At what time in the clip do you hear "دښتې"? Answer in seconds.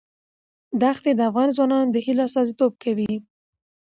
0.81-1.11